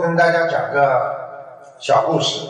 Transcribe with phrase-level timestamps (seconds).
[0.00, 1.16] 跟大家讲个
[1.78, 2.46] 小故事。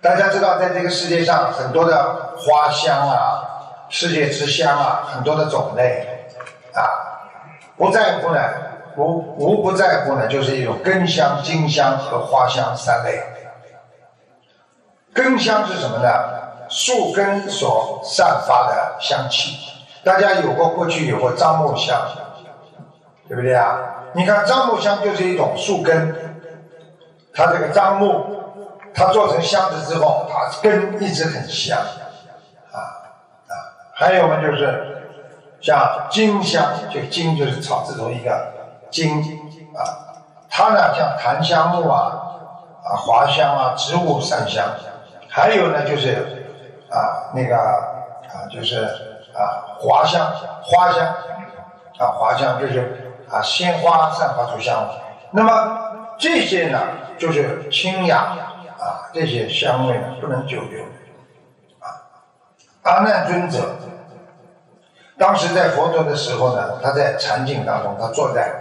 [0.00, 3.42] 大家知道，在这个世界上，很多的花香啊，
[3.88, 6.26] 世界之香啊，很多的种类
[6.74, 6.82] 啊，
[7.76, 8.40] 不在乎呢，
[8.96, 13.22] 无无不在乎呢，就是一种根香、茎香和花香三类。
[15.14, 16.08] 根香是什么呢？
[16.68, 19.56] 树根所散发的香气。
[20.04, 21.98] 大家有过过去有过樟木香，
[23.26, 24.03] 对不对啊？
[24.16, 26.14] 你看樟木香就是一种树根，
[27.34, 28.24] 它这个樟木，
[28.94, 31.76] 它做成香子之后，它根一直很香，
[32.70, 32.78] 啊
[33.48, 33.54] 啊，
[33.92, 35.10] 还有嘛就是
[35.60, 38.52] 像金香，就金就是草字头一个
[38.88, 39.20] 金
[39.74, 39.82] 啊，
[40.48, 42.38] 它呢像檀香木啊
[42.84, 44.64] 啊华香啊植物散香，
[45.28, 46.46] 还有呢就是
[46.88, 48.84] 啊那个啊就是
[49.34, 51.04] 啊华香花香
[51.98, 53.00] 啊华香就是。
[53.34, 54.94] 啊，鲜花散发出香味，
[55.32, 56.78] 那么这些呢，
[57.18, 58.36] 就是清雅
[58.78, 60.84] 啊，这些香味呢不能久留。
[61.80, 61.98] 啊，
[62.82, 63.74] 阿难尊者
[65.18, 68.54] 当时在佛陀的时候呢，他在禅境当中，他坐在，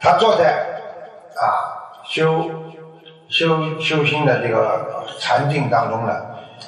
[0.00, 0.82] 他坐在
[1.36, 2.50] 啊修
[3.28, 6.12] 修修心的这个禅境当中呢，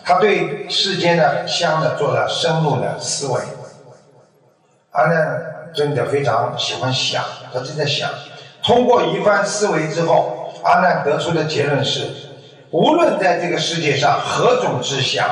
[0.05, 3.41] 他对世间的香呢做了深入的思维。
[4.93, 5.50] 阿难。
[5.75, 8.11] 真的非常喜欢想，他正在想。
[8.63, 12.07] 通过一番思维之后，阿难得出的结论是：
[12.71, 15.27] 无论在这个世界上何种之香，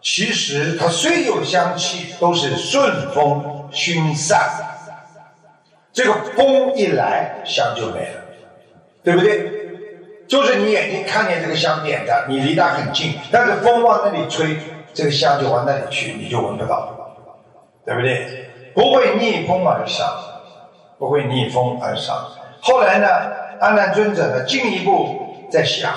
[0.00, 4.38] 其实它虽有香气，都是顺风熏散。
[5.92, 8.20] 这个风一来，香就没了，
[9.02, 9.52] 对不对？
[10.28, 14.56] 就是你眼睛看见这个香点的，你离它很近，但是风往那里吹，
[14.92, 17.24] 这个香就往那里去，你就闻不到，
[17.84, 18.50] 对不对？
[18.76, 20.06] 不会逆风而上，
[20.98, 22.28] 不会逆风而上。
[22.60, 23.08] 后来呢，
[23.58, 25.94] 阿难尊者呢进一步在想，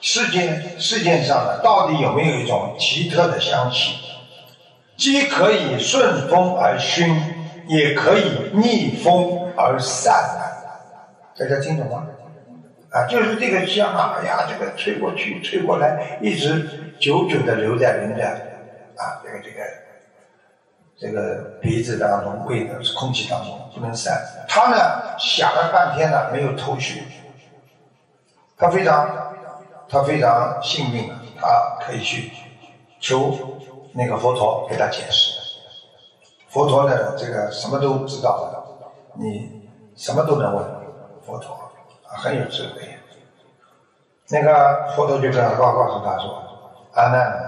[0.00, 3.94] 世间世界上呢到底有没有一种奇特的香气，
[4.96, 7.14] 既可以顺风而熏，
[7.68, 10.12] 也可以逆风而散
[11.38, 12.04] 大家听懂吗？
[12.90, 18.26] 啊，就是这个香啊，哎呀，这个吹过去，吹过来，一直久久的留在人的
[18.96, 19.87] 啊，这个这个。
[21.00, 24.20] 这个鼻子当中、胃的空气当中不能散。
[24.48, 27.04] 他呢想了半天呢，没有头绪。
[28.56, 29.08] 他非常，
[29.88, 31.08] 他非常幸运，
[31.40, 32.32] 他可以去
[32.98, 33.32] 求
[33.92, 35.38] 那个佛陀给他解释。
[36.48, 38.66] 佛陀呢，这个什么都知道，
[39.14, 40.64] 你什么都能问
[41.24, 41.56] 佛陀，
[42.02, 42.98] 很有智慧。
[44.30, 46.42] 那个佛陀就这样告告诉他说
[46.94, 47.44] ：“阿难。”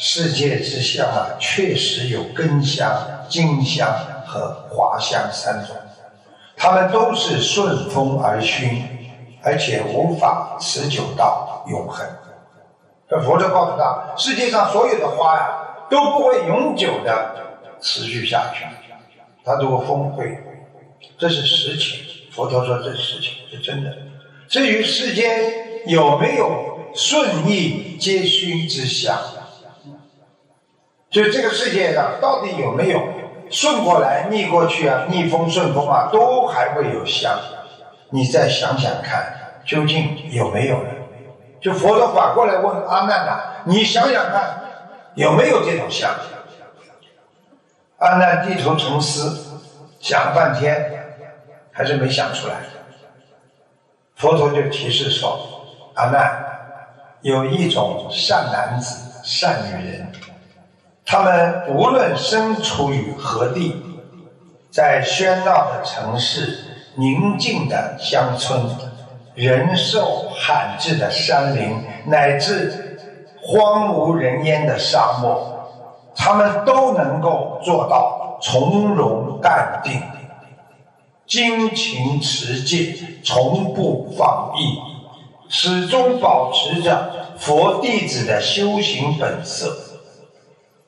[0.00, 2.88] 世界之香啊，确实有根香、
[3.28, 3.92] 茎香
[4.24, 5.74] 和花香三种，
[6.56, 8.80] 它们都是顺风而熏，
[9.42, 12.06] 而且无法持久到永恒。
[13.10, 15.48] 这佛陀告诉他，世界上所有的花呀，
[15.90, 17.34] 都不会永久的
[17.80, 18.64] 持续下去，
[19.44, 20.38] 它都风会，
[21.18, 21.98] 这是实情。
[22.30, 23.92] 佛陀说这是实情，是真的。
[24.46, 29.18] 至于世间有没有顺逆皆熏之香？
[31.18, 33.02] 就这个世界上到底有没有
[33.50, 35.06] 顺过来、逆过去啊？
[35.08, 37.36] 逆风顺风啊，都还会有相。
[38.10, 40.90] 你再想想看，究竟有没有呢？
[41.60, 44.60] 就佛陀反过来问阿难呐：“你想想看，
[45.16, 46.08] 有没有这种相？”
[47.98, 49.58] 阿难低头沉思，
[49.98, 51.04] 想了半天，
[51.72, 52.54] 还是没想出来。
[54.14, 55.64] 佛陀就提示说
[55.94, 56.44] ：“阿难，
[57.22, 60.12] 有一种善男子、善女人。”
[61.10, 63.74] 他们无论身处于何地，
[64.70, 66.58] 在喧闹的城市、
[66.96, 68.60] 宁静的乡村、
[69.34, 72.98] 人兽罕至的山林，乃至
[73.40, 75.66] 荒无人烟的沙漠，
[76.14, 80.02] 他们都能够做到从容淡定、
[81.26, 82.94] 精勤持戒、
[83.24, 84.78] 从不放逸，
[85.48, 89.74] 始终保持着佛弟子的修行本色。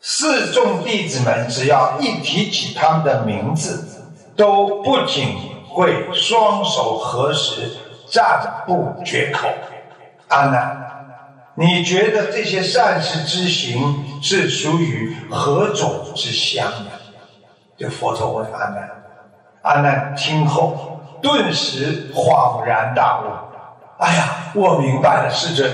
[0.00, 4.02] 四众弟子们只要一提起他们的名字，
[4.34, 5.36] 都不仅
[5.68, 7.70] 会双手合十，
[8.10, 9.48] 赞不绝口。
[10.28, 10.80] 阿难，
[11.54, 16.90] 你觉得这些善事之行是属于何种之香呢？
[17.76, 18.90] 这佛陀问阿难，
[19.62, 25.70] 阿难听后顿时恍然大悟：哎呀，我明白了，世尊。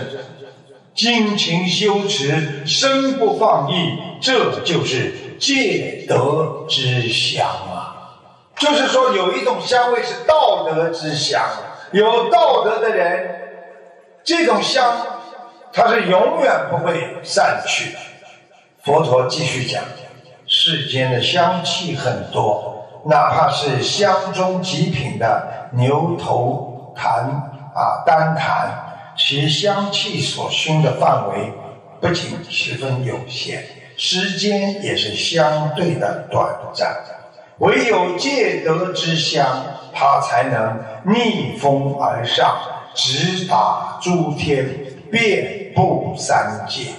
[0.96, 8.16] 精勤修持，身不放逸，这就是戒德之香啊！
[8.56, 11.42] 就是说，有一种香味是道德之香，
[11.92, 13.28] 有道德的人，
[14.24, 14.90] 这种香，
[15.70, 17.98] 它是永远不会散去的。
[18.82, 19.82] 佛陀继续讲，
[20.46, 27.28] 世间的香气很多，哪怕是香中极品的牛头檀
[27.74, 28.85] 啊丹檀，
[29.16, 31.50] 其香气所熏的范围
[32.00, 33.64] 不仅十分有限，
[33.96, 36.94] 时间也是相对的短暂。
[37.58, 39.64] 唯有戒德之香，
[39.94, 42.58] 它才能逆风而上，
[42.94, 44.68] 直达诸天，
[45.10, 46.90] 遍布三界。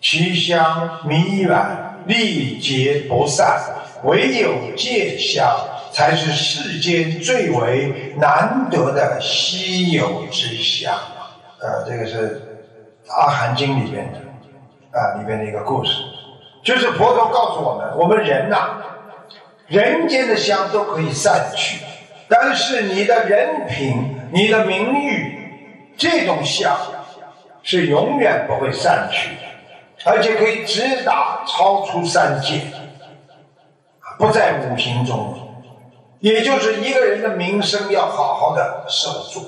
[0.00, 1.58] 其香弥远，
[2.06, 3.60] 历劫不散。
[4.04, 5.58] 唯有戒香，
[5.90, 10.94] 才是世间最为难得的稀有之香。
[11.60, 12.40] 呃，这个是
[13.12, 14.18] 《阿含经》里边的
[14.98, 15.92] 啊，里边的一个故事，
[16.62, 18.84] 就是佛陀告诉我们，我们人呐。
[19.66, 21.84] 人间的香都可以散去，
[22.26, 26.74] 但是你的人品、你的名誉，这种香
[27.62, 32.62] 是永远不会散去的，而且可以直达超出三界，
[34.18, 35.34] 不在五行中。
[36.20, 39.44] 也就是一个人的名声要好好的守住，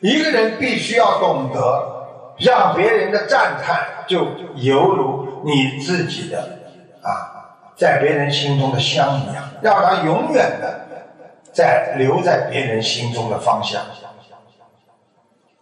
[0.00, 2.06] 一个人必须要懂得
[2.38, 6.38] 让别人的赞叹就犹如你自己的
[7.02, 7.34] 啊。
[7.76, 10.80] 在别人心中的香一样，让它永远的
[11.52, 13.80] 在留在别人心中的方向。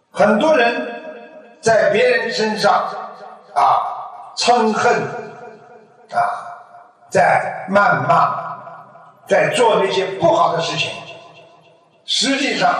[0.09, 2.73] 很多人在别人身上
[3.53, 4.91] 啊嗔恨
[6.11, 6.17] 啊，
[7.11, 8.57] 在谩骂，
[9.27, 10.89] 在做那些不好的事情，
[12.03, 12.73] 实际上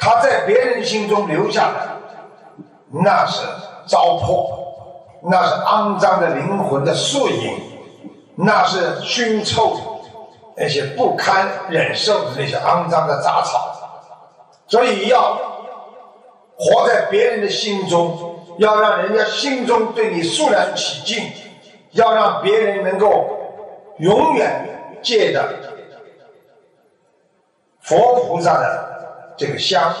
[0.00, 1.88] 他在别人心中留下的
[3.04, 3.46] 那是
[3.86, 4.50] 糟粕，
[5.22, 7.70] 那是肮脏的灵魂的宿影。
[8.42, 9.76] 那是熏臭，
[10.56, 13.70] 那些不堪忍受的那些肮脏的杂草，
[14.66, 15.36] 所以要
[16.56, 21.30] 活在别人的心中，要让人家心中对你肃然起敬，
[21.90, 23.26] 要让别人能够
[23.98, 25.46] 永远借着
[27.82, 28.99] 佛菩萨的
[29.40, 29.92] 这个香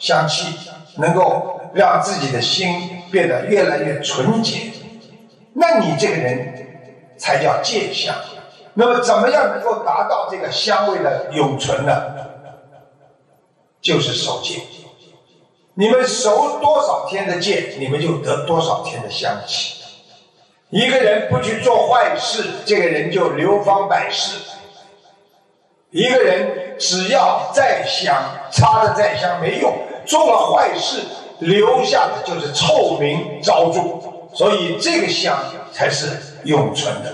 [0.00, 0.48] 香气，
[0.96, 4.72] 能够让自己的心变得越来越纯洁。
[5.52, 6.64] 那你这个人。
[7.20, 8.14] 才叫戒香。
[8.74, 12.00] 那么，怎么样能够达到这个香味的永存呢？
[13.82, 14.60] 就是守戒。
[15.74, 19.82] 你们守多少天的戒，你们就得多少天的香气。
[20.70, 24.38] 一个人不去做坏事，这个人就流芳百世。
[25.90, 29.74] 一个人只要再想，插的再香没用，
[30.04, 31.00] 做了坏事，
[31.38, 33.80] 留下的就是臭名昭著。
[34.34, 35.34] 所以，这个香
[35.72, 36.08] 才是
[36.44, 37.06] 永存的。